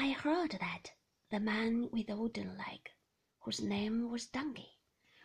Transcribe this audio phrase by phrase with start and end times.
[0.00, 0.92] I heard that
[1.28, 2.88] the man with the wooden leg,
[3.40, 4.76] whose name was Tungay,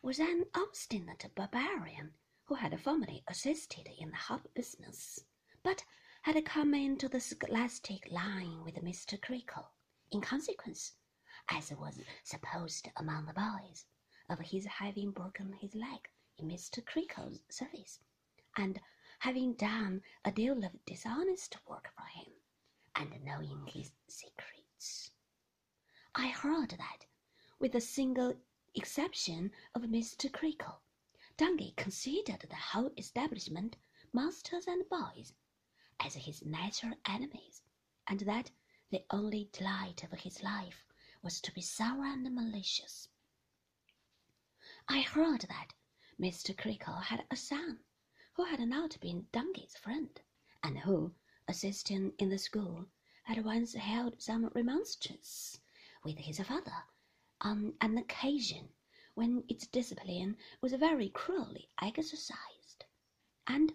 [0.00, 2.14] was an obstinate barbarian
[2.44, 5.24] who had formerly assisted in the hop business,
[5.64, 5.84] but
[6.22, 9.20] had come into the scholastic line with Mr.
[9.20, 9.70] Creakle,
[10.12, 10.92] in consequence,
[11.48, 13.86] as was supposed among the boys,
[14.28, 16.08] of his having broken his leg
[16.38, 16.84] in Mr.
[16.84, 17.98] Creakle's service,
[18.56, 18.80] and
[19.18, 22.32] having done a deal of dishonest work for him,
[22.94, 23.92] and knowing his
[24.80, 25.10] secrets.
[26.14, 27.04] I heard that,
[27.58, 28.40] with the single
[28.74, 30.32] exception of Mr.
[30.32, 30.80] Creakle,
[31.36, 33.76] Tungay considered the whole establishment,
[34.14, 35.34] masters and boys,
[36.00, 37.60] as his natural enemies,
[38.06, 38.50] and that
[38.90, 40.86] the only delight of his life
[41.22, 43.08] was to be sour and malicious.
[44.88, 45.74] I heard that
[46.18, 46.56] Mr.
[46.56, 47.80] Creakle had a son
[48.32, 50.18] who had not been Tungay's friend,
[50.62, 51.14] and who,
[51.46, 52.86] assisting in the school,
[53.30, 55.60] had once held some remonstrance
[56.02, 56.82] with his father
[57.40, 58.68] on an occasion
[59.14, 62.84] when its discipline was very cruelly exercised,
[63.46, 63.72] and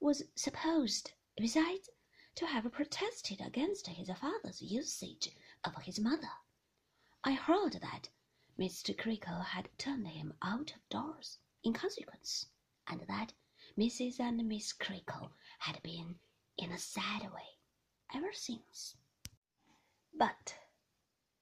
[0.00, 1.88] was supposed, besides,
[2.34, 5.30] to have protested against his father's usage
[5.62, 6.32] of his mother.
[7.22, 8.08] I heard that
[8.58, 8.92] Mr.
[8.98, 12.46] Creakle had turned him out of doors in consequence,
[12.88, 13.34] and that
[13.78, 14.18] Mrs.
[14.18, 15.30] and Miss Creakle
[15.60, 16.18] had been
[16.58, 17.56] in a sad way
[18.14, 18.94] ever since.
[20.18, 20.58] But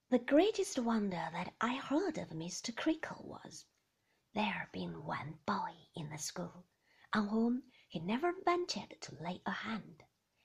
[0.09, 2.75] the greatest wonder that I heard of Mr.
[2.75, 3.63] Creakle was
[4.33, 6.65] there being one boy in the school
[7.13, 10.03] on whom he never ventured to lay a hand,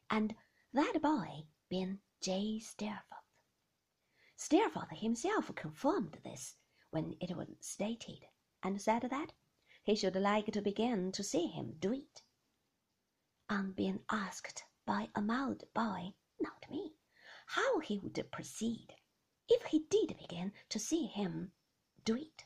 [0.09, 0.37] and
[0.73, 2.61] that boy being J.
[2.61, 3.25] Steerforth.
[4.37, 6.55] Steerforth himself confirmed this
[6.91, 8.27] when it was stated,
[8.63, 9.33] and said that
[9.83, 12.23] he should like to begin to see him do it.
[13.49, 16.95] On being asked by a mild boy, not me,
[17.55, 18.95] how he would proceed
[19.49, 21.51] if he did begin to see him
[22.05, 22.45] do it,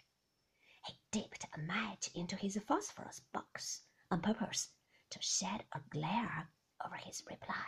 [0.86, 4.70] he dipped a match into his phosphorus box on purpose
[5.10, 6.48] to shed a glare
[6.84, 7.66] over his reply,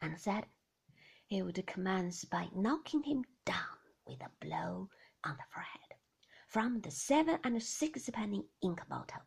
[0.00, 0.46] and said
[1.26, 4.90] he would commence by knocking him down with a blow
[5.22, 5.94] on the forehead
[6.48, 9.22] from the seven and sixpenny ink bottle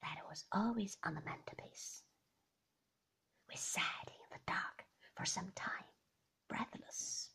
[0.00, 2.02] that was always on the mantelpiece.
[3.50, 4.86] We sat in the dark
[5.20, 5.84] for some time,
[6.48, 7.28] breathless.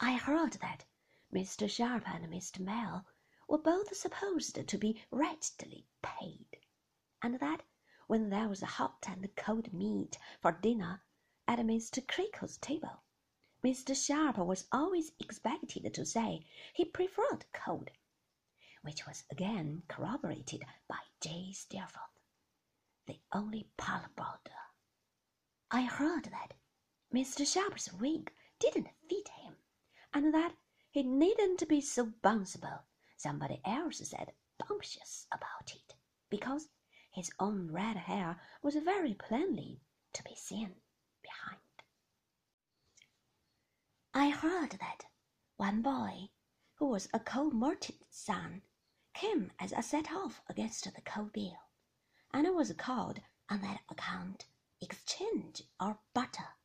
[0.00, 0.84] I heard that
[1.32, 1.70] Mr.
[1.70, 2.58] Sharp and Mr.
[2.58, 3.06] Mell
[3.46, 6.58] were both supposed to be wretchedly paid,
[7.22, 7.62] and that
[8.08, 11.04] when there was hot and cold meat for dinner
[11.46, 12.04] at Mr.
[12.04, 13.04] Creakle's table,
[13.62, 13.94] Mr.
[13.94, 16.44] Sharp was always expected to say
[16.74, 17.90] he preferred cold,
[18.82, 21.52] which was again corroborated by J.
[21.52, 22.18] Steerforth,
[23.06, 24.59] the only parlor boarder.
[25.72, 26.54] I heard that
[27.14, 27.46] Mr.
[27.46, 29.56] Sharp's wig didn't fit him,
[30.12, 30.56] and that
[30.90, 32.82] he needn't be so bounceable.
[33.16, 35.94] Somebody else said bumptious about it,
[36.28, 36.68] because
[37.12, 39.80] his own red hair was very plainly
[40.12, 40.74] to be seen
[41.22, 41.60] behind.
[44.12, 45.04] I heard that
[45.56, 46.30] one boy,
[46.74, 48.62] who was a coal merchant's son,
[49.14, 51.58] came as a set off against the coal bill,
[52.32, 54.46] and was called on that account
[54.80, 56.56] exchange or barter,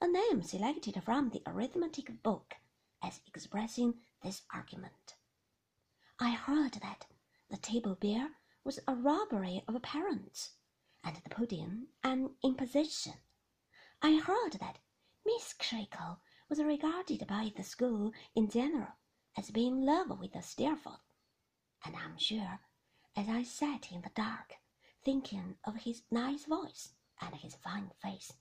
[0.00, 2.54] a name selected from the arithmetic book
[3.02, 5.14] as expressing this argument.
[6.18, 7.06] I heard that
[7.50, 8.30] the table beer
[8.64, 10.52] was a robbery of parents,
[11.04, 13.14] and the pudding an imposition.
[14.02, 14.78] I heard that
[15.24, 16.18] Miss Creakle
[16.48, 18.92] was regarded by the school in general
[19.36, 21.00] as being in love with Steerforth,
[21.84, 22.60] and I'm sure,
[23.16, 24.54] as I sat in the dark,
[25.04, 28.32] thinking of his nice voice and his fine face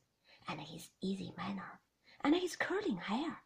[0.48, 1.80] and his easy manner
[2.24, 3.44] and his curling hair,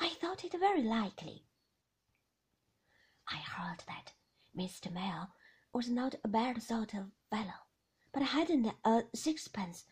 [0.00, 1.46] I thought it very likely.
[3.28, 4.12] I heard that
[4.56, 4.92] Mr.
[4.92, 5.34] Mell
[5.72, 7.66] was not a bad sort of fellow,
[8.12, 9.84] but hadn't a sixpence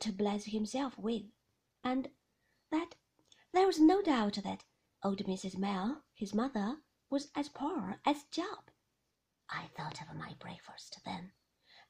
[0.00, 1.22] to bless himself with,
[1.84, 2.08] and
[2.70, 2.94] that
[3.52, 4.64] there was no doubt that
[5.02, 5.56] old Mrs.
[5.56, 6.78] Mell, his mother,
[7.10, 8.70] was as poor as Job.
[9.48, 11.32] I thought of my breakfast then,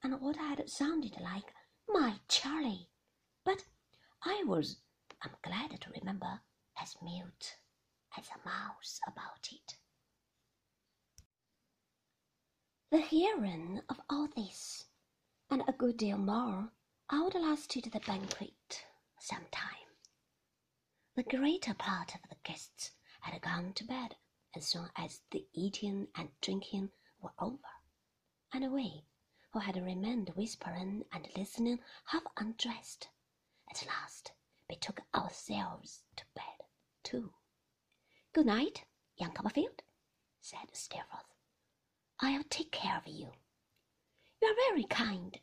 [0.03, 1.53] and what had sounded like
[1.89, 2.89] my Charlie,
[3.45, 3.65] but
[4.23, 4.77] I was,
[5.23, 6.41] I'm glad to remember,
[6.81, 7.57] as mute
[8.17, 9.77] as a mouse about it.
[12.91, 14.85] The hearing of all this,
[15.51, 16.71] and a good deal more,
[17.11, 18.85] outlasted the banquet
[19.19, 19.75] some time.
[21.17, 24.17] The greater part of the guests had gone to bed
[24.55, 27.59] as soon as the eating and drinking were over,
[28.53, 29.05] and we,
[29.59, 33.09] who had remained whispering and listening half undressed,
[33.69, 34.31] at last
[34.81, 36.65] took ourselves to bed,
[37.03, 37.33] too.
[38.33, 38.85] Good night,
[39.17, 39.83] young Copperfield,
[40.41, 41.35] said Steerforth.
[42.21, 43.33] I'll take care of you.
[44.41, 45.41] You are very kind.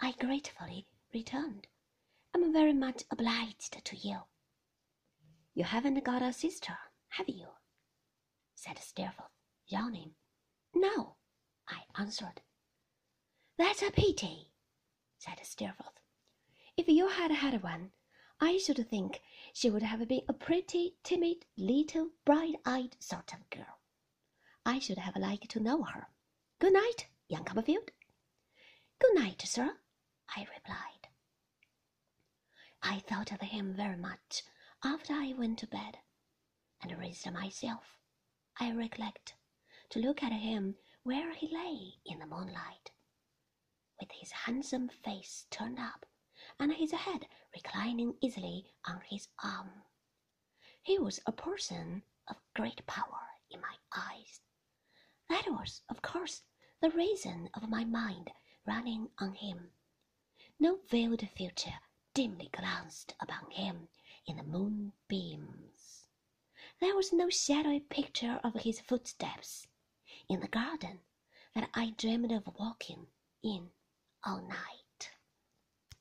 [0.00, 1.66] I gratefully returned.
[2.34, 4.20] I'm very much obliged to you.
[5.52, 6.78] You haven't got a sister,
[7.10, 7.48] have you?
[8.54, 9.28] said Steerforth,
[9.66, 10.12] yawning.
[10.74, 11.16] No,
[11.68, 12.40] I answered.
[13.60, 14.54] That's a pity,
[15.18, 16.00] said Steerforth.
[16.78, 17.92] If you had had one,
[18.40, 19.20] I should think
[19.52, 23.80] she would have been a pretty, timid, little, bright-eyed sort of girl.
[24.64, 26.08] I should have liked to know her.
[26.58, 27.90] Good night, young Copperfield.
[28.98, 29.76] Good night, sir,
[30.34, 31.08] I replied.
[32.82, 34.42] I thought of him very much
[34.82, 35.98] after I went to bed,
[36.80, 37.98] and raised myself,
[38.58, 39.34] I recollect,
[39.90, 42.92] to look at him where he lay in the moonlight,
[44.00, 46.06] with his handsome face turned up
[46.58, 49.84] and his head reclining easily on his arm.
[50.82, 54.40] He was a person of great power in my eyes.
[55.28, 56.42] That was, of course,
[56.80, 58.30] the reason of my mind
[58.66, 59.72] running on him.
[60.58, 61.80] No veiled future
[62.14, 63.88] dimly glanced upon him
[64.26, 66.08] in the moonbeams.
[66.80, 69.66] There was no shadowy picture of his footsteps
[70.28, 71.00] in the garden
[71.54, 73.06] that I dreamed of walking
[73.42, 73.70] in
[74.26, 74.89] all night.